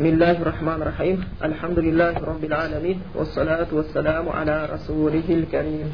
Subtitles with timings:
[0.00, 5.88] بسم الله الرحمن الرحيم الحمد لله رب العالمين والصلاة والسلام على رسوله الكريم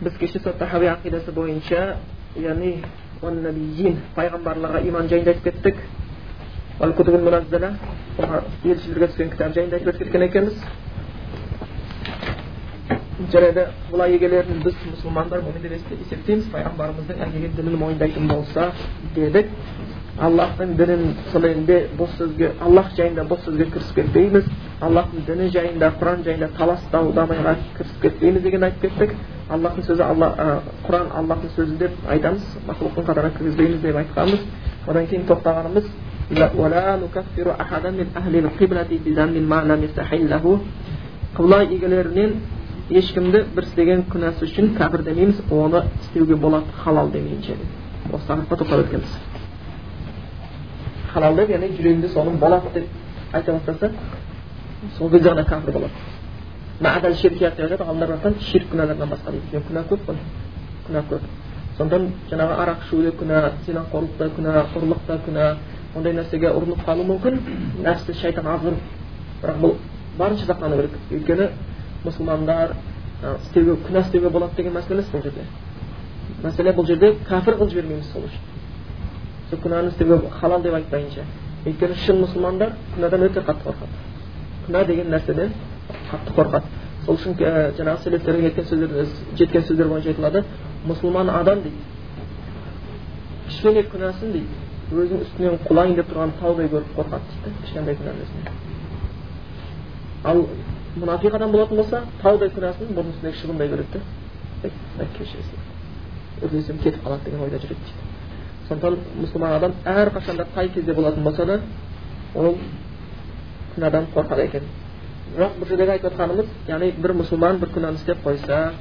[0.00, 2.00] بس كيش ستحوي عقيدة سبو إنشاء
[2.40, 2.72] يعني
[3.20, 5.76] والنبيين فيغمبر لغا إيمان جاين دايت بيتك
[6.80, 7.70] والكتب المنزلة
[8.64, 10.56] يلش برغة سكين كتاب جاين دايت بيتك كنكنس
[13.32, 18.72] جلدة ولا يجلر بس مسلمان دار مهندر يستيبتين فيغمبر مزدن أجيب دلل موين دايت مبوصة
[20.26, 21.42] аллахтың дінін сол
[21.98, 24.44] бұл сөзге аллах жайында бұл сөзге кірісіп кетпейміз
[24.82, 29.10] аллахтың діні жайында құран жайында талас дау дамайға кірісіп кетпейміз деген айтып кеттік
[29.48, 30.28] аллахтың сөзі алла
[30.86, 34.40] құран аллахтың сөзі деп айтамыз мақлұқтың қатарына кіргізбейміз деп айтқанбыз
[34.88, 35.86] одан кейін тоқтағанымыз
[41.36, 42.32] қыбла егелерінен
[42.90, 47.56] ешкімді бір істеген күнәсі үшін кәпір демейміз оны істеуге болады халал демейінше
[48.12, 49.12] осы тақырыпқа тоқтап өткенбіз
[51.12, 52.86] халал деп яғни жүрегінде соның болады деп
[53.32, 53.90] айта бастаса
[54.98, 59.84] сол кезде ғана кәпір болады ширкият деп айтады ғалымдар айтқан ширк күнәларынан басқа дейді күнә
[59.90, 60.16] көп қой
[60.86, 61.22] күнә көп
[61.78, 65.56] сондықтан жаңағы арақ ішу де күнә зинақорлық та күнә ұрлық та күнә
[65.96, 67.38] ондай нәрсеге ұрынып қалу мүмкін
[67.84, 68.80] нәпсі шайтан азғырып
[69.42, 69.74] бірақ бұл
[70.18, 71.48] барынша сақтану керек өйткені
[72.04, 72.74] мұсылмандар
[73.44, 75.46] істеуге күнә істеуге болады деген мәселе емес бұл жерде
[76.42, 78.57] мәселе бұл жерде кәпір қылып жібермейміз сол үшін
[79.50, 81.24] сол күнәні істеуге халал деп айтпайынша
[81.66, 83.94] өйткені шын мұсылмандар күнәдан өте қатты қорқады
[84.66, 85.52] күнә деген нәрседен
[86.10, 86.66] қатты қорқады
[87.06, 87.32] сол үшін
[87.78, 88.90] жаңағы селефтерге кеткен сөздер
[89.36, 90.44] жеткен сөздер бойынша айтылады
[90.86, 91.76] мұсылман адам дейді
[93.48, 94.52] кішкене күнәсін дейді
[94.92, 98.46] өзінің үстінен құлайын деп тұрған таудай көріп қорқады дейді кішкентай күнәсінен
[100.24, 100.44] ал
[100.98, 104.00] мұнафиқ адам болатын болса таудай күнәсін мұрнының үстіндегі шыбындай көреді
[104.62, 105.58] да кешіресің
[106.44, 108.07] өрлесем кетіп қалады деген ойда жүреді дейді
[108.68, 111.60] сондықтан мұсылман адам әрқашанда қай кезде болатын болса да
[112.34, 112.56] ол
[113.74, 114.62] күнәдан қорқады екен
[115.36, 118.72] бірақ бұл жердегі айтып жатқанымыз яғни бір мұсылман бір күнәні істеп қойса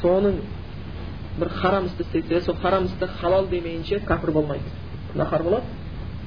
[0.00, 0.40] соның
[1.38, 4.70] бір харам істі істесе сол харам істі халал демейінше кәпір болмайды
[5.12, 5.66] күнәһар болады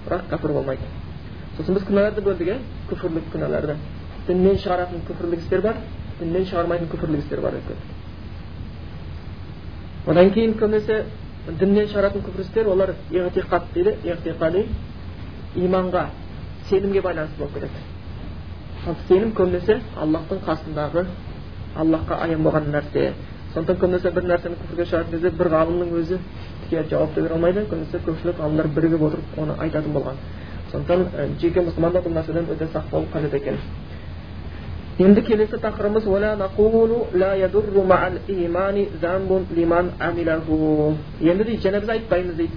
[0.08, 0.91] бірақ кәпір болмайды
[1.58, 2.59] сосын біз күнәларды бөлдік иә
[2.90, 3.75] күфірлік күнәларды
[4.28, 5.81] діннен шығаратын күпірлік істер бар
[6.19, 7.78] діннен шығармайтын күпірлік істер бар екен
[10.08, 11.03] одан кейін көбінесе
[11.47, 14.66] діннен шығаратын күпір істер олар иғтиқат дейді иғтиқади
[15.57, 16.03] иманға
[16.69, 17.79] сенімге байланысты болып кетеді
[18.88, 21.06] ал сенім көбінесе аллахтың қасындағы
[21.81, 23.13] аллахқа аян болған нәрсе
[23.53, 26.19] сондықтан көбінесе бір нәрсені күпірге шығаратын кезде бір ғалымның өзі
[26.63, 30.22] тіке жауап бере алмайды көбінесе көпшілік ғалымдар бірігіп отырып оны айтатын болған
[30.72, 33.58] сондықтан жеке мұсылмандар бұл нәрседен өте сақ болу қажет екен
[35.00, 36.06] енді келесі тақырыбымыз
[41.22, 42.53] енді дейді және біз айтпаймыз дейді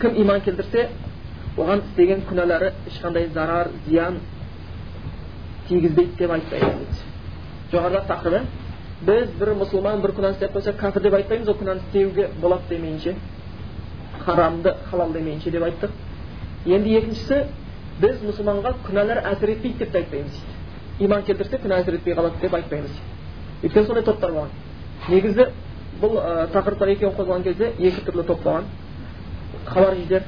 [0.00, 0.88] кім иман келтірсе
[1.56, 4.20] оған істеген күнәлары ешқандай зарар зиян
[5.68, 8.40] тигізбейді деп айтпаймыз дейді жоғарыдағы тақырыбы
[9.08, 13.14] біз бір мұсылман бір күнәні істеп қойса кәпір деп айтпаймыз ол күнәні істеуге болады демейінше
[14.24, 15.90] харамды халал демейінше деп айттық
[16.66, 17.42] енді екіншісі
[18.02, 20.40] біз мұсылманға күнәлар әсер етпейді деп те айтпаймыз
[21.02, 22.98] иман келтірсе күнә әсер етпей қалады деп айтпаймыз
[23.62, 24.50] өйткені сондай топтар болған
[25.08, 25.48] негізі
[26.02, 28.68] бұл ә, тақырыптар екеуін қозғаған кезде екі түрлі топ болған
[29.66, 30.22] хавариждер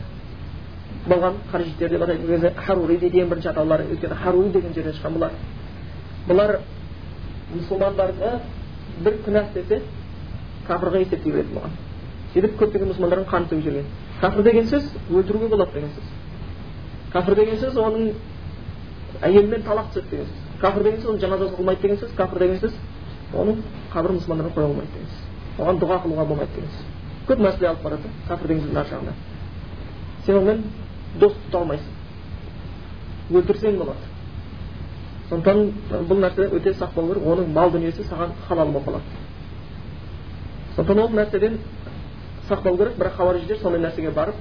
[1.06, 5.32] болған хариждер деп атайтын кезде дейді ең бірінші атаулары өйткені харури деген жерден шыққан бұлар
[6.28, 6.56] бұлар
[7.54, 8.32] мұсылмандарды
[9.04, 9.82] бір күнә істесе
[10.68, 11.78] кәпірға есептей беретін болған
[12.34, 13.86] сөйтіп көптеген мұсылмандардың қанын төгіп жіберген
[14.20, 16.19] кәпір деген сөз өлтіруге болады деген сөз
[17.14, 18.12] кәпір деген сөз оның
[19.26, 22.58] әйелімен талақ түседі деген сөз кәпір деген сөз оның жаназасы қылмайды деген сөз кәпір деген
[22.62, 22.74] сөз
[23.34, 23.56] оның
[23.94, 25.22] қабірін мұсылмандарға қоя болмайды деген сөз
[25.60, 26.84] оған дұға қылуға болмайды деген сөз
[27.30, 29.12] көп мәселе алып барады кәпір деген сөздің ар жағында
[30.26, 30.64] сен онымен
[31.20, 31.92] дос тұта алмайсың
[33.40, 34.04] өлтірсең болады
[35.30, 39.04] сондықтан бұл нәрсе өте сақ болу керек оның мал дүниесі саған халал болып қалады
[40.76, 41.58] сондықтан ол нәрседен
[42.48, 44.34] сақ болу керек бірақ хауариждер сондай нәрсеге барып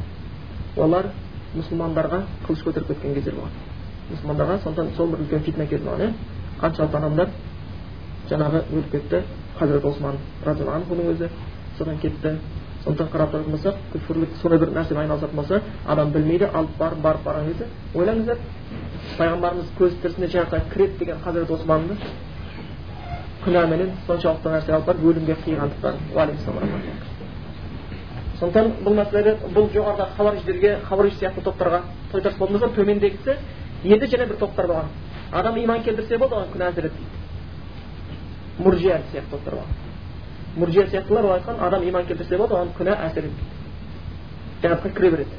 [0.78, 1.12] олар
[1.56, 3.54] мұсылмандарға қылыш көтеріп кеткен кездер болған
[4.12, 6.14] мұсылмандарға сондықтан сол бір үлкен фитна келді оған иә
[6.62, 7.30] қаншалықты адамдар
[8.30, 9.24] жаңағы өліп кетті
[9.60, 11.30] хазірет осман разиаллаху өзі
[11.78, 12.36] содан кетті
[12.84, 17.26] сондықтан қарап тұратын болсақ күфірлік сондай бір нәрсемен айналысатын болса адам білмейді алып барып барып
[17.26, 18.38] барған кезде ойлаңыздар
[19.18, 22.00] пайғамбарымыз көз тірісінде жәннатқа кіреді деген хазірет османды
[23.44, 27.09] күнәменен соншалықты нәрсе алып барып өлімге қиғандықтан
[28.40, 31.82] сондықтан бұл мәселелер бұл жоғарыдағы хавариждерге хавариж сияқты топтарға
[32.12, 33.36] тойтарыс болса төмендегісі
[33.84, 34.86] енді және бір топтар болған.
[35.32, 37.20] Адам иман келтірсе болды оған күнә әсер етпейді
[38.60, 39.74] муржия сияқты топтар болған.
[40.56, 43.60] Муржия сияқтылар ол айтқан адам иман келтірсе болады оған күнә әсер етпейді
[44.64, 45.32] жәннатқа кіре береді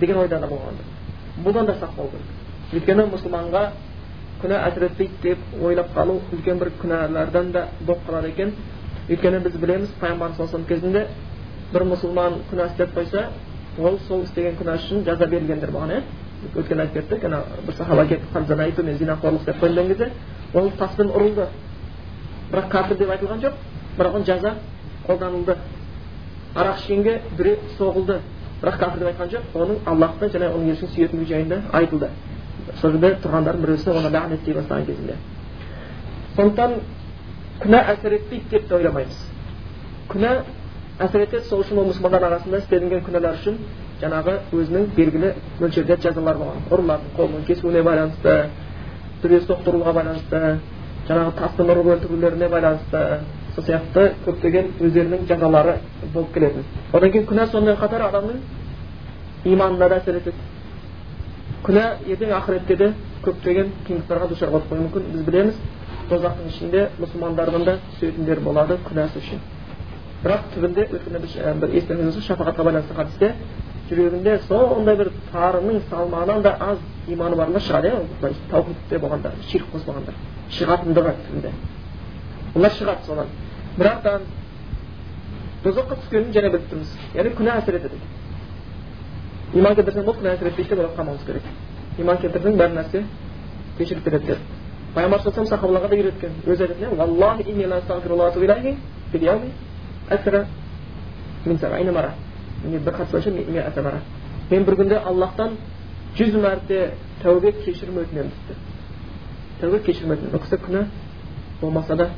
[0.00, 0.82] деген ойда да болған
[1.44, 2.42] бұдан да сақ болу керек
[2.72, 3.62] өйткені мұсылманға
[4.42, 8.54] күнә әсер етпейді деп ойлап қалу үлкен бір күнәлардан да болып қалады екен.
[9.08, 11.06] Өйткені біз білеміз пайғамбарымыз кезінде
[11.72, 13.26] бір мұсылман күнә істеп қойса
[13.78, 16.02] ол сол істеген күнә үшін жаза берілгендер болған иә
[16.56, 20.10] өткенде айтып кеттік ана бір сахаба келіп мен зинақорлық істеп қойдым деген кезде
[20.54, 21.46] ол таспен ұрылды
[22.52, 23.54] бірақ кәпір деп айтылған жоқ
[23.98, 24.54] бірақ оның жаза
[25.06, 25.56] қолданылды
[26.54, 28.18] арақ ішкенге біреу соғылды
[28.62, 32.08] бірақ кәпір деп айтқан жоқ оның аллахты және оның елшісін сүйетіндігі жайында айтылды
[32.80, 35.16] сол жерде тұрғандардың біреусі оны лағнеттей бастаған кезінде
[36.36, 36.74] сондықтан
[37.62, 39.18] күнә әсер етпейді деп те ойламаймыз
[40.12, 40.32] күнә
[41.06, 41.44] әсер етеді.
[41.48, 43.58] Сол үшін ол мұсылмандар арасында істелінген күнәлар үшін
[44.02, 46.62] жаңағы өзінің белгілі мөлшерде жазалар болған.
[46.70, 48.36] Ұрылардың қолының кесуіне байланысты
[49.22, 50.40] төбе соқтыруға байланысты
[51.08, 53.02] жаңағы таспен ұрып өлтірулеріне байланысты
[53.54, 55.76] сол сияқты көптеген өздерінің жазалары
[56.14, 58.40] болып келетін одан кейін күнә сонымен қатар адамның
[59.44, 60.36] иманына да әсер етеді.
[61.66, 62.92] Күнә ертең ақыретте де
[63.24, 65.08] көптеген қиындықтарға душар болып қоюы мүмкін.
[65.12, 65.58] Біз білеміз
[66.10, 69.42] тозақтың ішінде мұсылмандардың да түсетіндер болады күнәсі үшін.
[70.22, 71.32] Бірақ түбінде өйткені біз
[71.62, 73.28] бір естеріңізде шапағатқа байланысты хадисте
[73.88, 76.78] жүрегінде сондай бір тарының салмағынан да аз
[77.08, 77.96] иманы барлар шығады иә
[78.50, 80.14] таухидте болғандар ширк қоспағандар
[80.58, 81.50] шығатындығы түбінде
[82.54, 83.26] олар шығады содан
[83.78, 84.20] бірақ та
[85.64, 87.96] тозаққа түскенін және біліп тұрмыз яғни күнә әсер етеді
[89.58, 91.44] иман келтірсең болды күнә әсер етпейді деп ойлап қалмауымыз керек
[91.98, 92.98] иман келтірсең бәр нәрсе
[93.78, 94.40] кешіріп береді деп
[94.94, 96.62] пайғамбар саллаллаху сахабаларға да үйреткен өзі
[99.18, 99.71] айтатын
[102.84, 104.00] бір хадис бойынша
[104.50, 105.56] мен бір күнде аллахтан
[106.18, 106.90] жүз мәрте
[107.22, 108.54] тәубе кешірім өтінемін дейді
[109.62, 110.82] тәубе кешірім өтінемін ол кісі күнә
[111.60, 112.08] болмаса да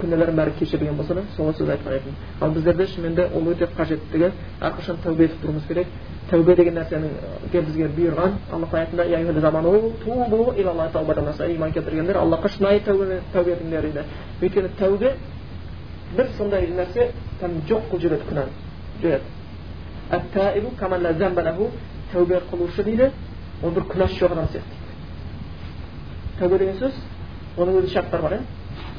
[0.00, 3.68] күнәлердің бәрі кешірілген болса да сол сөз айтқан екен ал біздерде шынымен де ол өте
[3.76, 4.30] қажеттігі
[4.60, 5.86] әрқашан тәубе етіп тұруымыз керек
[6.30, 7.10] тәубе деген нәрсенің
[7.52, 9.04] бізге бұйырған аллах аятында
[11.54, 14.02] иман келтіргендер аллахқа шынайы тәубе етіңдер дейді
[14.40, 15.14] өйткені тәубе
[16.16, 17.02] бір сондай нәрсе
[17.40, 18.52] жоқ қылып жібереді күнәні
[19.00, 19.28] жібереді
[22.14, 23.10] тәубе қылушы дейді
[23.62, 24.76] ол бір күнәсі жоқ адам сияқты
[26.38, 26.94] тәубе деген сөз
[27.58, 28.40] оның өзі шарттары бар иә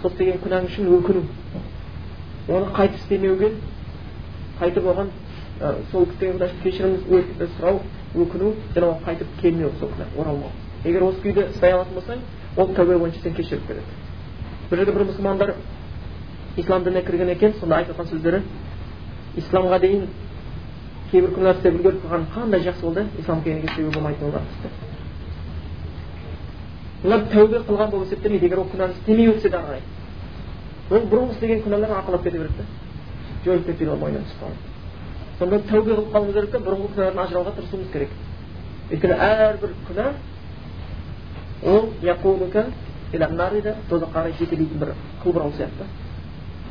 [0.02, 1.22] сол істеген күнәң үшін өкіну
[2.50, 3.52] оны қайтып істемеуге
[4.60, 5.08] қайтып оған
[5.92, 6.94] сол істеген кешірім
[7.56, 7.80] сұрау
[8.16, 10.52] өкіну және оған қайтып келмеу сол күнә оралмау
[10.84, 12.20] егер осы күйде ұстай алатын болсаң
[12.58, 13.86] ол тәубе бойынша сен кешіріп береді
[14.70, 15.56] бұл жерде бір мұсылмандар
[16.58, 18.42] ислам дініне кірген екен сонда айтып жатқан сөздері
[19.38, 20.08] исламға дейін
[21.12, 24.46] кейбір күнәлар істеп үлгеріп қалған қандай жақсы болды исламға келгенге себеп болмайтын болған
[27.06, 29.82] олар тәубе қылған болып есептелмейді егер ол күнәні істемей өтсе ары қарай
[30.92, 32.64] ол бұрынғы істеген күнәларын арқалап кете береді да
[33.46, 34.58] жойылып кетпейді ол мойнынан түсіп қалады
[35.40, 38.10] сонда тәубе қылып қалуымыз керек та бұрынғы күнәлардан ажырауға тырысуымыз керек
[38.92, 40.08] өйткені әрбір күнә
[41.66, 41.84] ол
[43.90, 44.90] тозаққа қарай жетелейтін бір
[45.24, 45.84] қылбұрау сияқты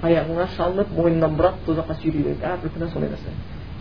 [0.03, 3.31] аяғыңа шалынып мойныңнан бұрап тозаққа сүйрей әрбір күнә сондай нәрсе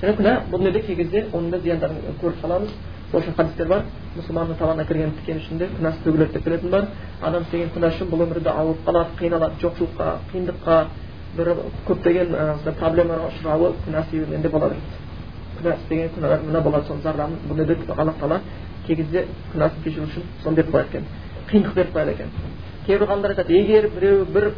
[0.02, 2.74] және күнә бұл дүниеде кей кезде оның да зияндарын көріп қаламыз
[3.12, 3.84] сол үшін хадистер бар
[4.18, 6.88] мұсылманның табанына кірген тікен ішінде күнәсі төгіледі деп келетін бар
[7.22, 10.78] адам істеген күнә үшін бұл өмірде ауырып қалады қиналады жоқшылыққа қиындыққа
[11.38, 11.52] бір
[11.88, 12.36] көптеген
[12.80, 14.76] проблемаларға ұшырауы күнә себебінен де болады
[15.60, 18.42] күнә істеген күнәлар мына болады соның зардабын бұл дүниеде аллах тағала
[18.88, 21.06] кей кезде күнәсін кешіру үшін соны беріп қояды екен
[21.52, 22.30] қиындық беріп қояды екен
[22.86, 24.52] кейбір ғалымдар айтады егер біреу бір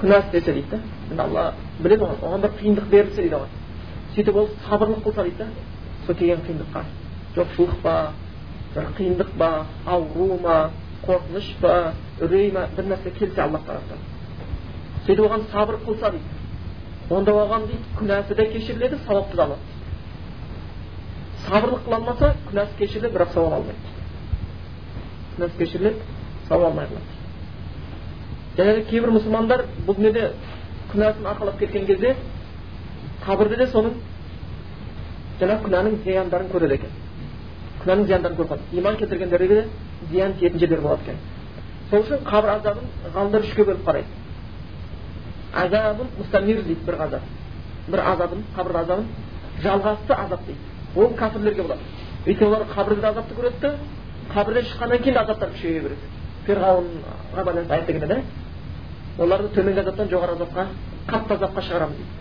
[0.00, 3.50] күнә істесе дейді да алла біледі оған оған бір қиындық берілсе дейді оған
[4.14, 5.46] сөйтіп ол сабырлық қылса дейді да
[6.06, 6.84] сол келген қиындыққа.
[7.36, 8.12] Жоқшылық па
[8.74, 10.70] бір қиындық па ауру ма
[11.06, 13.98] қорқыныш па үрей ма бір нәрсе келсе аллах тараптан
[15.06, 16.24] сөйтіп оған сабыр қылса дейді.
[17.10, 19.60] Онда оған дейді күнәсі де кешіріледі сауапты да алады
[21.46, 23.78] сабырлық қыла алмаса күнәсі кешіріледі бірақ сауап алмайды.
[25.36, 25.96] Күнәсі кешіріледі
[26.48, 27.17] сауап алмай қалады.
[28.58, 30.32] Және де кейбір мұсылмандар бұл дүниеде
[30.90, 32.16] күнәсін арқалап кеткен кезде
[33.22, 33.92] қабірде де соның
[35.40, 36.96] жаңағы күнәнің зияндарын көреді екен.
[37.82, 39.64] Күнәнің зияндарын көріп иман келтіргендерге де
[40.10, 41.20] зиян тиетін жерлер болады екен.
[41.90, 44.08] Сол үшін қабір азабын ғалымдар үшке бөліп қарайды.
[45.54, 47.22] Азабын мустамир дейді бір азап.
[47.88, 49.06] Бір азабын қабір азабын
[49.62, 50.58] жалғасты азап дейді.
[50.96, 51.80] Ол кәпірлерге болады.
[52.26, 53.74] Өйткені олар қабірде азапты көреді да
[54.34, 56.12] қабірден шыққаннан кейін азаптар күшейе береді.
[56.46, 58.47] Фирғауынға байланысты келеді иә
[59.18, 60.66] оларды төменгі азаптан жоғары азапқа
[61.08, 62.12] қатты азапқа шығарамыз дейді.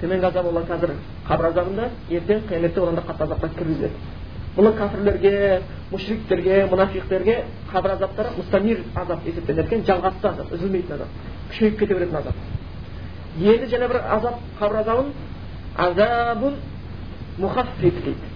[0.00, 0.96] Төменгі азап олар қазір
[1.28, 3.92] қабір азабында ертең қияметте оларды қатты азапқа кіргізеді
[4.56, 5.60] бұл кәпірлерге
[5.92, 7.36] мушриктерге мұнафиқтерге
[7.70, 11.08] қабір азаптары мустамир азап есептеледі екен жалғасты азап үзілмейтін азап
[11.50, 12.34] күшейіп кете беретін азап.
[13.38, 15.12] Енді жаңа бір азап қабір азабын
[15.76, 16.56] азабун
[17.38, 18.30] мухаффиф дейді.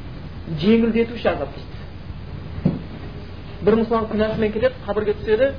[0.62, 2.74] Жеңілдетуші азап дейді.
[3.64, 5.52] Бір мұсылман күнәсімен кетеді қабірге түседі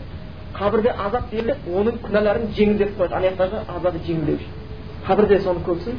[0.56, 4.48] қабірде азап дейді оның күнәларын жеңілдетіп қояды аяқтағы азабы жеңілдеуші
[5.08, 5.98] қабірде соның көбісін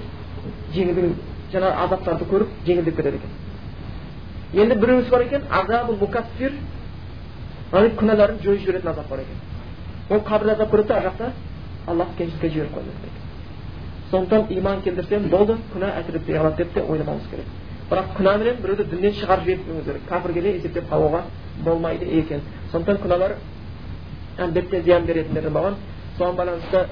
[0.77, 1.13] жеңілдің
[1.53, 6.57] жаңағы азаптарды көріп жеңілдеп кетеді екен енді біреусі бар екен азабы мукаффир
[7.73, 9.39] күнәларын жойып жіберетін азап бар екен
[10.11, 11.31] ол қабірде азап көреді да ар жақта
[11.87, 13.15] аллах кеншілікке жіберіп қояды
[14.11, 17.47] сондықтан иман келтірсем болды күнә әкеліп алады деп те ойламауымыз керек
[17.91, 21.23] бірақ күнәменен біреуді діннен шығарып жібермеуіміз керек кәпірге есептеп қалуға
[21.65, 22.41] болмайды екен
[22.73, 23.35] сондықтан күнәлар
[24.39, 25.77] әлбетте зиян беретіндері болған
[26.19, 26.85] соған байланысты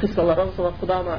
[0.00, 1.18] қиссаларға мысалы құдама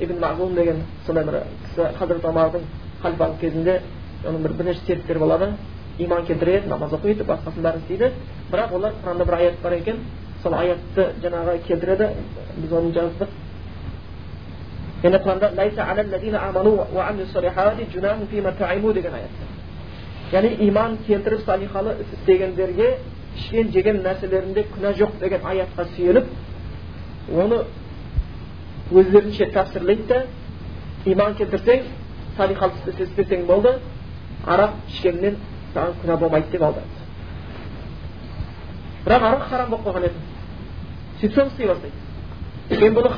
[0.00, 2.66] ибн мағлум деген сондай бір кісі хазірет омардың
[3.02, 3.80] халифалық кезінде
[4.24, 5.52] оның бір бірнеше серіктері болады
[5.98, 8.12] иман келтіреді намаз оқиды басқасын бәрін істейді
[8.50, 9.96] бірақ олар құранда бір аят бар екен
[10.42, 12.08] сол аятты жаңағы келтіреді
[12.56, 13.28] біз оны жаздық
[15.02, 15.50] яғни құранда
[18.94, 19.30] деген аят
[20.32, 22.96] яғни иман келтіріп салихалы іс істегендерге
[23.36, 26.26] ішкен жеген нәрселерінде күнә жоқ деген аятқа сүйеніп
[27.42, 27.62] оны
[28.92, 30.24] өздерінше тәпсірлейді да
[31.06, 31.86] иман келтірсең
[32.36, 33.76] салихалы іс істесең болды
[34.46, 35.38] арақ ішкеннен
[35.74, 36.84] саған күнә болмайды деп алды
[39.06, 40.18] бірақ арақ харам болып қалған еді
[41.20, 43.12] сөйтіп соны істей бастайды кейін бұның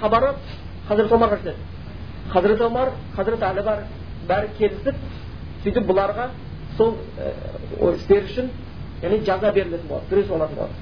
[0.00, 0.34] хабары
[0.88, 1.56] хазірет омарға жетеді
[2.32, 3.84] хазірет омар хазірет әлі бар
[4.28, 4.96] бәрі келісіп
[5.64, 6.28] сөйтіп бұларға
[6.76, 6.96] сол
[7.94, 8.50] істері үшін
[9.02, 10.74] яғни жаза берілетін болады күрес болатын болады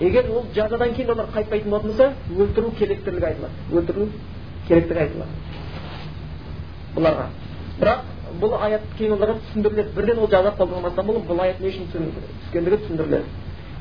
[0.00, 4.08] егер ол жазадан кейін олар қайтпайтын болатын болса өлтіру керектілігі айтылады өлтіру
[4.68, 5.32] керектігі айтылады
[6.96, 7.26] бұларға
[7.80, 8.00] бірақ
[8.40, 12.76] бұл аят кейін оларға түсіндіріледі бірден ол жаза қолданылмастан бұл бұл аят не үшін түскендігі
[12.84, 13.24] түсіндіріледі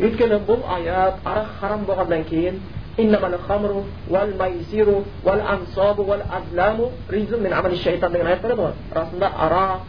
[0.05, 2.61] өйткені бұл аят арақ харам болғаннан кейін
[8.11, 9.79] деген аят бар еді ғой расында арақ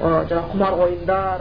[0.00, 1.38] жаңағы құмар ойындар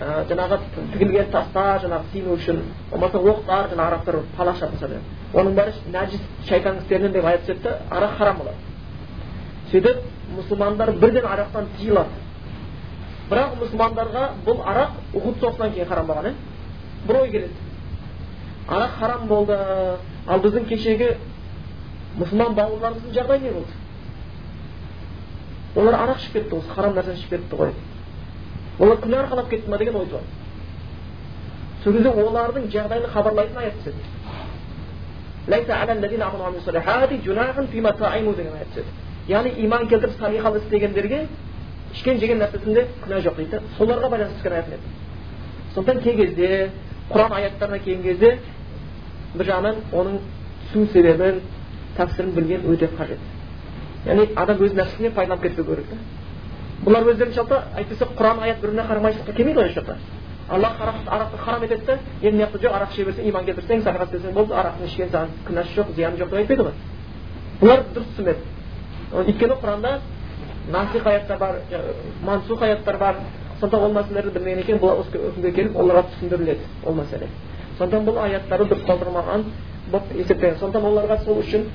[0.00, 0.58] жаңағы
[0.92, 5.00] тігілген тастар жаңағы сыйыну үшін болмаса оқтар жаңағы арақтар палаш жасаса
[5.34, 8.56] оның бәрі нәжіс шайтан істерінен деп аят түседі арақ харам болады.
[9.70, 10.02] Сөйтіп
[10.36, 12.24] мұсылмандар бірден арақтан тыйылады
[13.30, 16.34] бірақ мұсылмандарға бұл арақ ухуд соғысынан кейін харам болған иә
[17.06, 17.54] бір ой келеді.
[18.68, 19.56] Арақ харам болды.
[20.26, 21.16] Ал біздің кешегі
[22.18, 23.72] мұсылман бауырларымыздың жағдайы не болды?
[25.76, 27.74] Олар арақ ішіп кетті осы харам нәрсені ішіп кетті ғой.
[28.78, 30.24] Олар күнә арқалап кетті ма деген ой туады
[31.84, 34.00] сол кезде олардың жағдайын хабарлайтын аят түседі.
[39.28, 41.26] Яғни иман келтіріп салихалы істегендерге
[41.94, 43.60] ішкен жеген нәрсесінде күнә жоқ дейді.
[43.78, 44.66] Соларға байланысты түскен аят
[45.74, 46.70] сондықтан кей кезде
[47.10, 48.38] құран аяттарына келген кезде
[49.34, 50.18] бір жағынан оның
[50.72, 51.40] түсу себебін
[51.96, 53.18] тәпсірін білген өте қажет.
[54.06, 55.96] Яғни адам өз нәпсісіне пайдаланып кетпеу керек та
[56.84, 59.96] бұлар өздерінше алса әйтпесе құран аят бір біріне қарамайшылыққа келмейді ғой еш жақта
[60.48, 64.34] аллах арақты харам етеді да енді мына жоқ арақ іше берсең иман келтірсең садақа істесең
[64.34, 66.72] болды арақтың ішкен саған күнәсі жоқ зияны жоқ деп айтпайды ғой.
[67.60, 68.40] Бұлар дұрыс түсінеді.
[69.14, 70.00] Өйткені құранда
[70.70, 71.60] насих аяттар бар
[72.22, 73.16] мансух аяттар бар.
[73.60, 77.28] Сондықтан ол мәселелерді білмеген екен бұл үкімге келіп оларға түсіндіріледі ол мәселе.
[77.78, 79.44] Сондықтан бұл аяттарды дұрыс қалдырмаған
[79.92, 81.68] болып есептеген сондықтан оларға сол үшін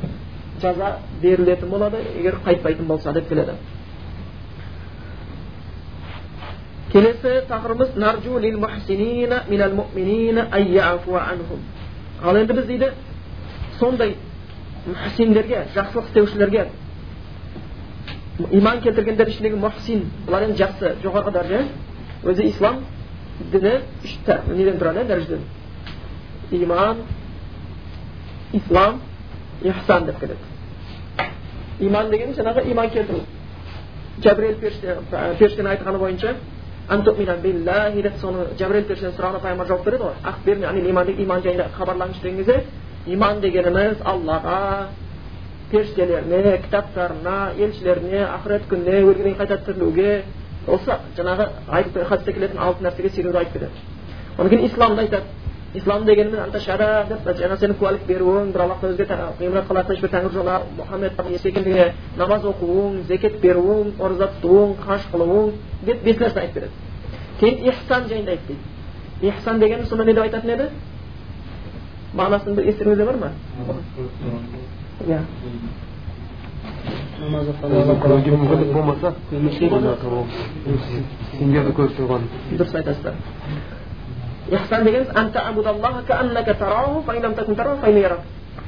[0.62, 3.56] жаза берілетін болады егер қайтпайтын болса деп келеді.
[6.92, 7.90] Келесі тақырыбымыз
[12.22, 12.92] ал енді біз дейді
[13.80, 14.16] сондай
[14.88, 16.66] мұхсиндерге жақсылық істеушілерге
[18.52, 21.62] иман келтіргендер ішіндегі мұхсин бұлар енді жақсы жоғарғы дәреже
[22.24, 22.82] өзі ислам
[23.54, 25.42] діні үш неден тұрады дәрежеден
[26.52, 27.04] иман
[28.54, 29.02] ислам
[29.64, 31.30] ихсан деп келеді
[31.80, 33.24] иман деген жаңағы иман келтіру
[34.24, 36.36] жәбірел періштенің айтқаны бойынша
[36.90, 42.38] деп соны жәбірел періштенің сұрағына пайғамбар жауап береді ғой ахберни иман иман жайында хабарлаңызшы деген
[42.38, 42.64] кезде
[43.06, 44.88] иман дегеніміз аллаға
[45.72, 50.24] періштелеріне кітаптарына елшілеріне ақырет күніне өлгеннен қайта тірілуге
[50.68, 53.72] осы жаңағы хадисте келетін алты нәрсеге сенуді айтып береді
[54.38, 55.39] одан кейін исламды айтады
[55.76, 59.06] ислам дегеніміз анташара деп жаңа сенің куәлік беруің бір аллахтан өзге
[59.40, 60.48] ғибрат қылатын ешбір тәңір жоқ
[60.80, 61.14] мұхаммед
[61.46, 65.52] екендігіне намаз оқуың зекет беруің ораза тұтуың хаж қылуың
[65.86, 66.74] деп бес нәрсе айтып береді
[67.40, 68.56] кейін ихсан жайында айтты
[69.22, 70.66] дейді ихсан дегеніміз сонда не деп айтатын еді
[72.18, 73.30] мағынасын естеріңізде бар ма
[75.08, 75.20] иә
[77.20, 79.14] мүмкіндік болмаса
[81.38, 82.22] сендерді көріп тұрған
[82.56, 83.14] дұрыс айтасыздар
[84.56, 85.10] ихсан дегеніміз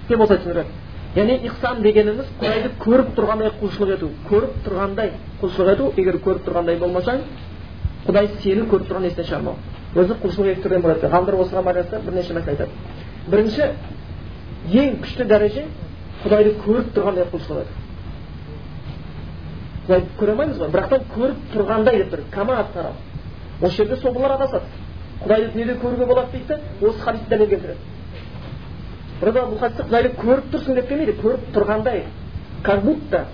[0.10, 0.70] деп осылай түсіндіреді
[1.16, 5.12] яғни ихсан дегеніміз құдайды көріп тұрғандай құлшылық ету көріп тұрғандай
[5.42, 7.18] құлшылық ету егер көріп тұрғандай болмасаң
[8.08, 9.56] құдай сені көріп тұрған естен шығармау
[9.96, 12.72] өзі құлшылық екі түрден болады ғалымдар осыған байланысты бірнеше мәселе айтады
[13.32, 13.64] бірінші
[14.82, 15.64] ең күшті дәреже
[16.24, 17.74] құдайды көріп тұрғандай құлшылық ету
[19.88, 22.22] құдайды көре алмаймыз ғой бірақтан көріп тұрғандай деп тұр
[23.62, 24.66] осы жерде собылар адасады
[25.24, 27.78] құдайды дүниеде көруге болады дейді да осы хадисті дәлел келтіреді.
[29.22, 32.04] Burada бұл хадисте құдайды көріп тұрсың деп келмейді көріп тұрғандай
[32.64, 33.26] как будто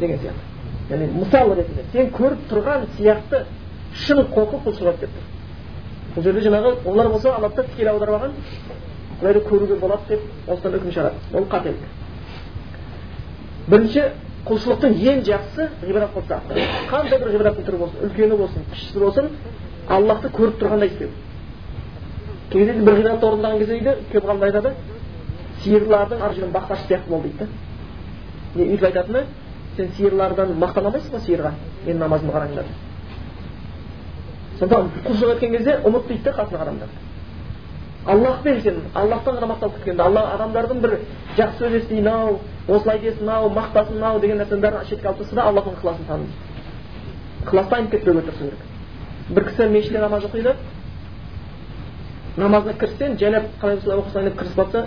[0.00, 0.42] деген сияқты.
[0.90, 3.44] Яғни мысал ретінде сен көріп тұрған сияқты
[3.94, 5.24] шын қорқып құлшылық деп тұр.
[6.16, 8.32] Бұл жерде жаңағы олар болса алады да тікелей алған
[9.20, 11.16] құдайды көруге болады деп осыдан үкім шығарады.
[11.34, 11.76] Ол қателік
[13.66, 14.02] бірінші
[14.46, 16.38] құлшылықтың ең жақсысы ғибрат қылса
[16.90, 19.30] қандай бір ғибраттың түрі болсын үлкені болсын кішісі болсын
[19.90, 21.08] аллахты көріп тұрғандай істеу.
[22.50, 24.70] Кей кезде бір ғибратты орындаған кезде дейді ғалымдар айтады
[25.64, 27.46] сиырлардың ар жағынан бақташы сияқты бол дейді да
[28.54, 29.24] не өйтіп айтатыны
[29.76, 31.52] сен сиырлардан мақтана алмайсың ғой сиырға
[31.86, 32.64] менің намазымды қараңдар
[34.58, 34.76] сонда
[35.06, 36.88] құлшылық еткен кезде ұмыт дейді да қасына адамдар
[38.06, 40.98] аллахпен сен аллахтан ғана мақтанып кеткенде алла адамдардың бір
[41.36, 42.38] жақсы сөз естиін ау
[42.68, 46.26] осылай десін ау мақтасын ау деген нәрсенің бәрін шетке алып тастаса да аллахтың ықыласын таны
[47.44, 48.60] ықыласты айнып кетпеуге тырысу керек
[49.28, 50.54] бір кісі мешітте намаз оқиды
[52.36, 54.86] намазына кіріссең жайлап қалай осылай оқысаң деп кірісіп жатса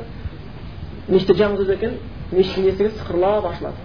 [1.10, 1.94] мешітте жалғыз өзі екен
[2.32, 3.79] мешіттің есігі сықырлап ашылады.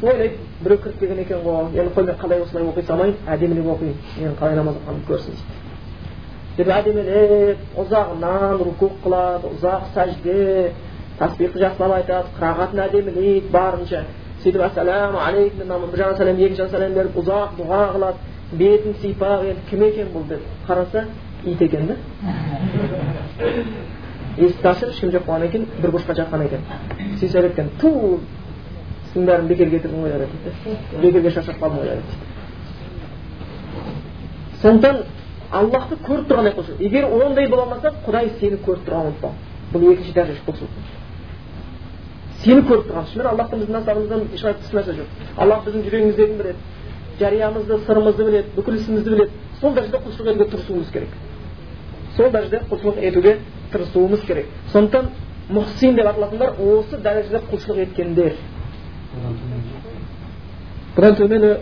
[0.00, 3.66] Сосын ойлайды біреу кіріп келген екен ғой енді қой мен қалай осылай оқи салмайын әдемілеп
[3.74, 5.62] оқиын менің қалай намаз оқығанымды көрсін дейді.
[6.56, 10.72] Деп әдемілеп ұзағынан рукук қылады ұзақ сәжде
[11.18, 14.04] тасбихты жақсылап айтады қырағатын әдемілейді барынша.
[14.42, 18.18] Сөйтіп ассаламу алейкум бір жағынан сәлем екінші жағынан сәлем беріп ұзақ дұға қылады.
[18.52, 21.06] Бетін сипап енді кім екен бұл деп қараса
[21.44, 21.96] ит екен да.
[24.36, 26.60] Есікті ашып ешкім жоқ болғаннан кейін бір бұрышқа жатқан екен.
[27.20, 28.20] Сөйлеп екен ту!
[29.12, 32.02] сіздің бәрін бекер кетірдім ғой дейді бекерге шаршап қалдым ғой дейді
[34.62, 34.96] сондықтан
[35.52, 39.32] аллахты көріп тұрғандай құлшылық егер ондай бола алмаса құдай сені көріп тұрғанын ұмытпау
[39.74, 40.72] бұл екінші дәреже құлшылық
[42.42, 43.04] сені көріп тұрған.
[43.12, 45.08] Шынымен аллахтың біздің насабымыздан ешқандай тыс нәрсе жоқ.
[45.38, 46.58] Аллах біздің жүрегіміздегіні біледі.
[47.20, 51.08] Жариямызды сырымызды біледі бүкіл ісімізді біледі сол дәрежеде құлшылық етуге тырысуымыз керек
[52.16, 53.38] сол дәрежеде құлшылық етуге
[53.72, 55.10] тырысуымыз керек сондықтан
[55.50, 58.36] мұхсин деп аталатындар осы дәрежеде құлшылық еткендер
[60.96, 61.56] бұдан төмені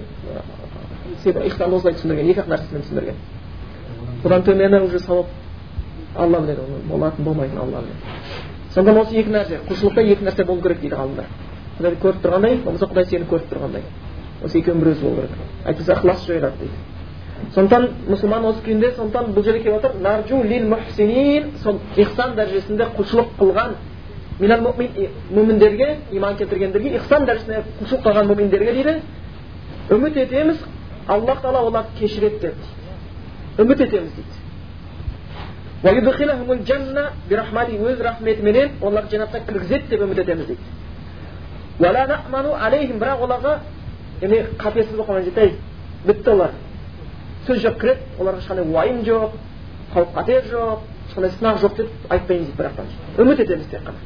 [1.46, 3.16] ихсан осылай түсіндірген екі ақ нәрсесімен түсіндірген
[4.24, 5.26] бұдан төмені уже сауап
[6.16, 8.00] алла біледі оны болатын болмайтынын алла біледі
[8.74, 11.26] сондықтан осы екі нәрсе құлшылықта екі нәрсе болу керек дейді ғалымдар
[11.78, 13.82] құдайды көріп тұрғандай болмаса құдай сені көріп тұрғандай
[14.44, 16.76] осы екеуінің біреусі болу керек әйтпесе ықылас жойылады дейді
[17.54, 22.84] сондықтан мұсылман осы күйінде сондықтан бұл жерде келіп отыр наржу лил мухсинин сол ихсан дәрежесінде
[22.96, 23.70] құлшылық қылған
[25.30, 28.94] мүміндерге иман келтіргендерге ихсан дәрежесінде құлшылық қылған мүминдерге дейді
[29.90, 30.58] үміт етеміз
[31.06, 32.54] аллах тағала оларды кешіреді деп
[33.58, 34.34] үміт етеміз дейді
[37.90, 40.60] өз рахметіменен оларды жәннатқа кіргізеді деп үміт етеміз дейді
[41.80, 43.52] бірақ оларға
[44.20, 45.50] қатесіз болып қалған жетей
[46.06, 46.50] бітті олар
[47.46, 49.30] сөз жоқ кіреді оларға ешқандай уайым жоқ
[49.94, 50.78] қауіп қатер жоқ
[51.08, 53.98] ешқандай сынақ жоқ деп айтпаймыз дейді үміт етеміз тек қана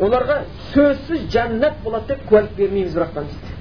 [0.00, 0.40] оларға
[0.72, 3.52] сөзсіз жәннат болады деп куәлік бермейміз бірақтан дейді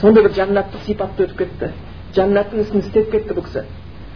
[0.00, 1.70] сондай бір жәннаттық сипатты өтіп кетті
[2.14, 3.64] жәннаттың ісін істеп кетті бұл кісі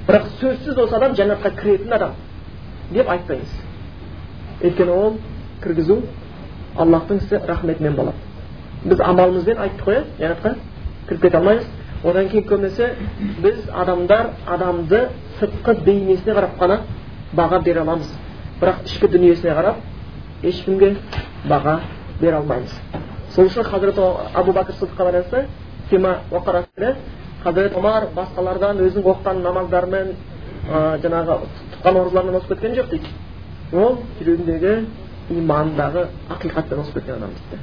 [0.06, 2.12] бірақ сөзсіз осы адам жәннатқа кіретін адам
[2.92, 3.52] деп айтпаймыз
[4.62, 5.18] өйткені ол
[5.62, 6.02] кіргізу
[6.76, 8.18] аллахтың ісі рахметімен болады
[8.84, 10.54] біз амалымызбен айттық қой иә жәннатқа
[11.08, 11.64] кіріп кете алмаймыз
[12.04, 12.90] одан кейін көбінесе
[13.42, 15.08] біз адамдар адамды
[15.40, 16.80] сыртқы бейнесіне қарап қана
[17.34, 18.08] баға бере аламыз
[18.60, 19.76] бірақ ішкі дүниесіне қарап
[20.42, 20.96] ешкімге
[21.48, 21.80] баға
[22.20, 22.72] бере алмаймыз
[23.34, 25.04] сол үшін хазірет абу бәкір сыдыққа
[25.90, 26.96] байланысты
[27.46, 30.08] хазірет омар басқалардан өзінің оқыған намаздарымен
[31.02, 31.36] жаңағы
[31.70, 33.08] тұтқан оразаларынан озып кеткен жоқ дейді
[33.72, 34.72] ол жүрегіндегі
[35.30, 37.62] имандағы ақиқаттан озып кеткен адам дейді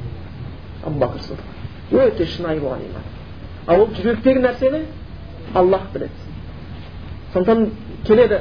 [0.86, 3.04] абу бәкір сыдық өте шынайы болған иман
[3.68, 4.84] ал ол жүректегі нәрсені
[5.56, 6.12] аллах біледі
[7.34, 7.70] сондықтан
[8.08, 8.40] келеді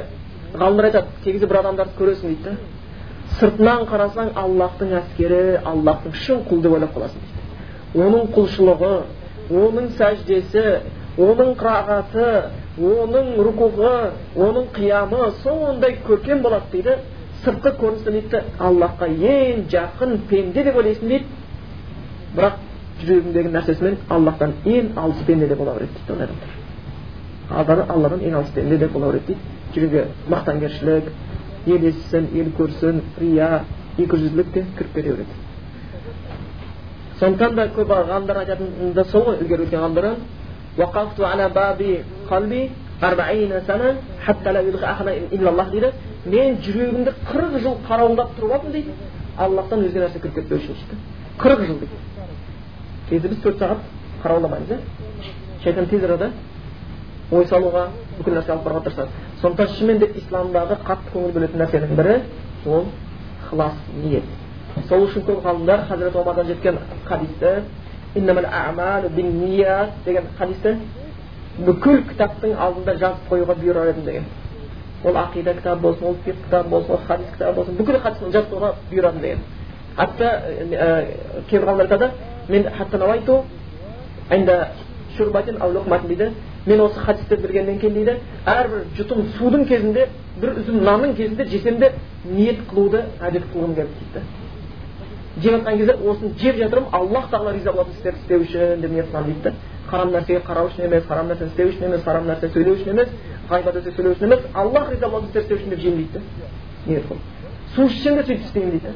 [0.53, 2.57] ғалымдар айтады кезде бір адамдарды көресің дейді да
[3.39, 5.39] сыртынан қарасаң аллахтың әскері
[5.71, 8.93] аллахтың шын құлы деп ойлап қаласың дейді оның құлшылығы
[9.63, 10.65] оның сәждесі
[11.17, 12.27] оның қырағаты
[12.91, 13.95] оның рукуғы
[14.35, 16.97] оның қиямы сондай көркем болады дейді
[17.43, 21.25] сыртқы көріністен дейді аллахқа ең жақын пенде деп ойлайсың дейді
[22.35, 22.53] бірақ
[23.01, 26.27] жүрегіндегі нәрсесімен аллахтан ең алыс пенде де бола береді дейді ондай
[27.49, 29.41] адамдар алладан ең алыс пенде де бола береді дейді
[29.75, 31.05] жүрегі мақтанкершілік
[31.65, 33.49] ел естісін ел көрсін рия
[33.97, 35.33] екіжүзділік те кіріп кете береді
[37.19, 40.15] сондықтан да көп ғалымдар айтатын да сол ғой ілгері өткен ғалымдар
[46.25, 48.91] мен жүрегімді қырық жыл қарауылдап тұрып алдым дейді.
[49.37, 50.95] Аллахтан өзге нәрсе кіріп кетпеу үшін дейді
[51.39, 51.97] қырық жыл дейді.
[53.09, 53.79] Кейде біз төрт сағат
[54.23, 54.77] қарауламаймыз иә?
[55.63, 56.31] Шайтан тез арада
[57.31, 57.87] ой салуға
[58.19, 59.09] бүкіл нәрсе алып баруға тырысады.
[59.41, 62.15] Сондықтан шынымен де исламдағы қатты көңіл бөлетін нәрсенің бірі
[62.65, 62.85] ол
[63.47, 64.23] ықылас ниет.
[64.87, 67.63] Сол үшін көп ғалымдар хазірет омардан жеткен хадисті
[70.05, 70.77] деген хадисті
[71.57, 74.23] бүкіл кітаптың алдында жазып қоюға бұйырар едім деген.
[75.03, 77.75] Ол ақида кітабы болсын ол фиқ кітабы болсын ол хадис кітабы болсын.
[77.75, 79.39] Бүкіл хадисті жазып қоюға бұйырадым деген
[79.97, 80.27] хатта
[81.49, 82.11] кейбір ғалымдар айтады
[82.49, 82.63] мен
[86.07, 86.31] дейді.
[86.65, 88.13] Мен осы хадистерді білгеннен кейін дейді
[88.47, 90.07] әрбір жұтым судың кезінде
[90.39, 91.91] бір үзім нанның кезінде жесем де
[92.23, 94.21] ниет қылуды әдет қылғым келді дейді.
[95.43, 99.11] Жеп жатқан кезде осыны жеп жатырмын аллах тағала риза болатын істерді істеу үшін деп ниет
[99.11, 99.53] қыламын дейді.
[99.93, 103.09] Харам нәрсеге қарау үшін емес харам нәрсені істеу үшін емес харам нәрсе сөйлеу үшін емес
[103.49, 106.19] ғайбат өте сөйлеу үшін емес аллах риза болатын істерді істеу үшін деп жеймін дейді
[106.87, 107.21] ниет қылып
[107.75, 108.89] су ішсем де сөйтіп істеймін дейді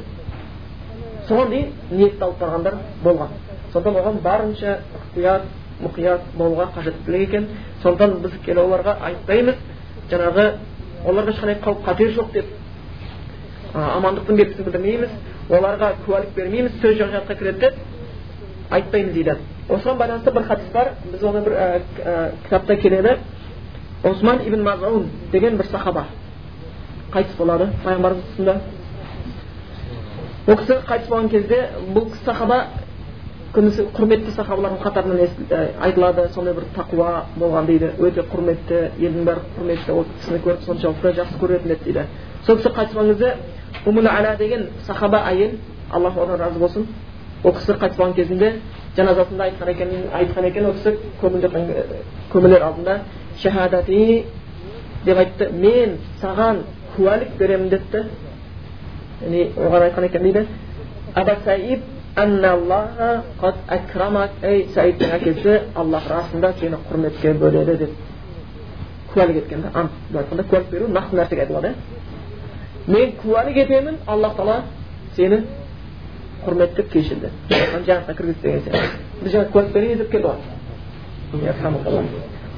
[1.30, 3.36] соған дейін ниетті алып барғандар болған
[3.74, 5.42] сондықтан оған барынша ықтият
[5.84, 7.48] мұқият болуға қажеттілік екен
[7.84, 9.56] сондықтан біз келе оларға айтпаймыз
[10.12, 10.46] жаңағы
[11.06, 12.46] оларға ешқандай қауіп қатер жоқ деп
[13.74, 15.10] амандықтың белгісін білдірмейміз
[15.50, 17.74] оларға куәлік бермейміз сөз жоқ жатқа кіреді деп
[18.72, 19.38] айтпаймыз дейді
[19.70, 21.56] осыған байланысты бір хадис бар біз оны бір
[22.44, 23.18] кітапта келеді
[24.04, 26.06] осман ибн мазун деген бір сахаба
[27.12, 28.58] қайтыс болады пайғамбарымыз тұсында
[30.48, 31.62] ол кісі қайтыс болған кезде
[31.94, 32.66] бұл сахаба
[33.54, 39.96] көбінесе құрметті сахабалардың қатарынан айтылады сондай бір тақуа болған дейді өте құрметті елдің бәрі құрметті
[39.96, 42.04] ол кісіні көріп соншалықты жақсы көретін еді дейді
[42.46, 45.58] сол кісі қайтыс болған кезде деген сахаба әйел
[45.92, 46.88] аллах одан разы болсын
[47.44, 48.54] ол кісі қайтыс болған кезінде
[48.98, 50.90] жаназасында айтқан екен айтқан екен ол кісі
[52.32, 53.00] көмілер алдында
[53.42, 54.26] шахадати
[55.06, 56.64] деп айтты мен саған
[56.96, 57.78] куәлік беремін да
[59.22, 60.48] яғни оған айтқан екен дейді
[64.44, 67.92] ей саидтің әкесі аллах расында сені құрметке бөледі деп
[69.14, 71.74] куәлік еткен да ант былай айтқанда куәлік беру нақты нәрсеге айтылады иә
[72.88, 74.62] мен куәлік етемін аллах тағала
[75.16, 75.44] сені
[76.46, 80.10] құрметтеп кешірді жәннатқа кіргізді деген сияқты біз жаңа берейін деп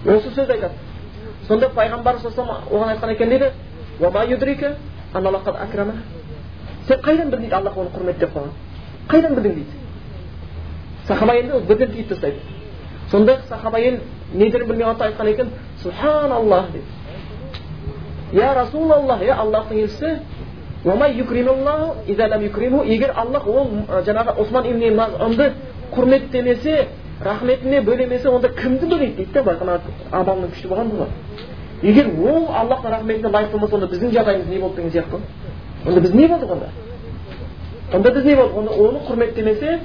[0.06, 0.76] ғой осы сөз айтады
[1.48, 2.15] сонда пайғамбар
[2.70, 3.52] оған айтқан екен дейді
[6.88, 8.54] сен қайдан білдің дейді аллах оны құрметтеп қойған
[9.10, 9.74] қайдан білдің дейді
[11.08, 12.39] сахаба енді бірден тиіп тастайды
[13.12, 14.00] сонда сахаба әйел
[14.34, 15.50] не дерін білмей қалса айтқан екен
[15.84, 20.20] субханаллах дейді я расулаллах иә аллахтың елшісі
[22.88, 23.68] егер аллах ол
[24.08, 25.54] жаңағы осман ибн мазунды
[25.92, 26.88] құрметтемесе
[27.22, 29.80] рахметіне бөлемесе онда кімді бөлейді дейді да байқана
[30.12, 31.08] амалының күшті болған ғой
[31.84, 35.20] егер ол аллахтың рахметіне лайық болмаса онда біздің жағдайымыз не болды деген сияқты
[35.86, 36.68] онда біз не болдық онда
[37.94, 39.80] онда біз не болдық онда оны құрметтемесе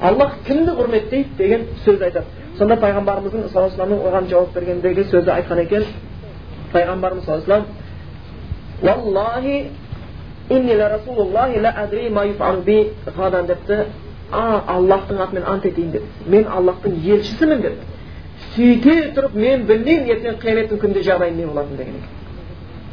[0.00, 2.26] аллах кімді құрметтейді деген сөз айтады
[2.58, 5.84] сонда пайғамбарымыздың саллаллаху алейhi оған жауап бергендегі сөзді айтқан екен
[6.72, 7.68] пайғамбарымыз саллаллаху
[10.50, 10.76] алейhi
[13.06, 13.84] вассалам депті
[14.32, 17.76] а аллахтың атымен ант етейін деді мен аллахтың елшісімін деді
[18.56, 22.08] сөйте тұрып мен білмеймін ертең қияметтің күнінде жағдайым не болатынын деген екен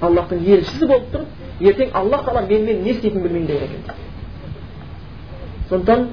[0.07, 1.27] аллахтың елшісі болып тұрып
[1.71, 3.81] ертең аллах тағала менімен не істейтінін білмеймін деген екен
[5.69, 6.07] сондықтан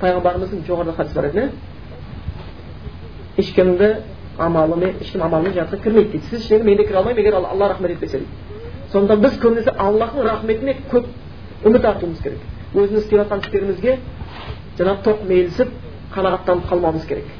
[0.00, 1.42] пайғамбарымыздың жоғарыда хадис бар еді
[3.36, 3.96] ешкімді
[4.38, 7.90] амалымен ешкім амалымен жәннатқа кірмейді дейді сіз ішінен мен де кіре алмаймын егер алла рахмет
[7.90, 8.30] етпесе дейді
[8.92, 11.06] сондықтан біз көбінесе аллахтың рахметіне көп
[11.64, 12.40] үміт артуымыз керек.
[12.74, 13.98] Өзіміз істеп жатқан істерімізге
[14.78, 15.68] жаңағы тоқмейілсіп
[16.14, 17.30] қанағаттанып қалмауымыз керек.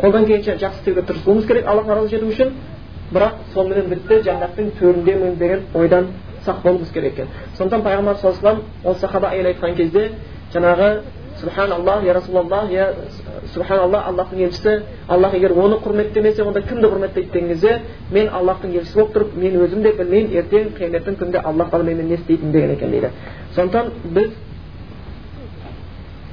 [0.00, 2.54] Қолдан келгенше жақсы істеуге тырысуымыз керек аллахқа разы ету үшін.
[3.12, 6.08] Бірақ сонымен бітті жәннаттың төріндемін деген ойдан
[6.44, 7.28] сақ болуымыз керек екен.
[7.58, 10.10] Сондықтан пайғамбар саллаллаху алейhi ол сахаба әйел айтқан кезде
[10.54, 11.02] жаңағы
[11.40, 12.94] субханаллах я расулаллах я
[13.54, 14.74] субханаллах аллахтың елшісі
[15.08, 19.60] аллах егер оны құрметтемесе онда кімді құрметтейді деген кезде мен аллахтың елшісі болып тұрып мен
[19.64, 23.10] өзім де білмеймін ертең қияметтің күнінде аллах тағала не істейтінін деген екен дейді
[23.54, 24.30] сондықтан біз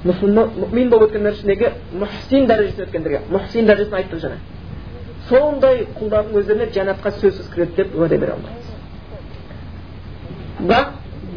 [0.05, 1.67] мұмин болып өткендер ішіндегі
[2.01, 4.37] мұхсин дәрежесіне өткендерге мұхсин дәрежесін айттық жаңа
[5.29, 8.67] сондай құлдардың өздеріне жәннатқа сөзсіз кіреді деп уәде бере алмаймыз
[10.65, 10.87] бірақ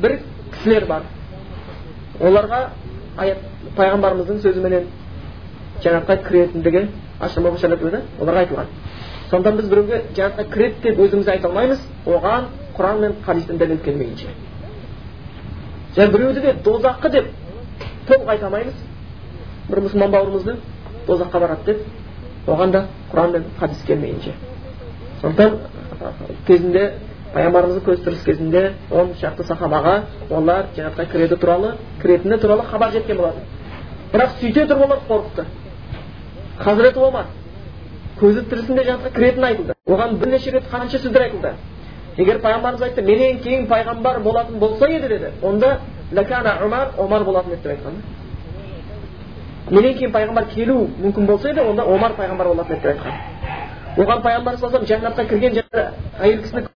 [0.03, 0.13] бір
[0.55, 1.03] кісілер бар
[2.21, 2.61] оларға
[3.17, 3.39] аят
[3.77, 4.89] пайғамбарымыздың сөзіменен
[5.83, 6.89] жәннатқа кіретіндігі
[7.25, 8.67] оларға айтылған
[9.31, 14.29] сондықтан біз біреуге жәннатқа кіреді деп өзіміз айта алмаймыз оған құран мен хадистен дәлел келмейінше
[15.97, 17.31] және біреуді де дозақы деп
[18.09, 18.75] толық айта алмаймыз
[19.69, 20.57] бір мұсылман бауырымызды
[21.07, 21.79] дозаққа барады деп
[22.47, 24.35] оған да құран мен хадис келмейінше
[25.23, 25.59] сондықтан
[26.47, 26.93] кезінде
[27.35, 33.17] пайғамбарымыздың көз тіріс кезінде он шақты сахабаға олар жәннатқа кіреді туралы кіретіні туралы хабар жеткен
[33.17, 33.43] болатын
[34.13, 35.47] бірақ сөйте тұрып олар қорықты
[36.59, 37.27] хазіреті омар
[38.21, 41.55] көзі тірісінде жәннатқа кіретіні айтылды оған бірнеше рет қанша сөздер айтылды
[42.17, 45.79] егер пайғамбарымыз айтты менен кейін пайғамбар болатын болса еді деді онда
[46.65, 47.95] омар омар болатын еді деп айтқан
[49.71, 54.23] менен кейін пайғамбар келу мүмкін болса еді онда омар пайғамбар болатын еді деп айтқан оған
[54.23, 55.53] пайғамбар саллаллаху жәннатқа кірген
[56.21, 56.74] әйел кісіні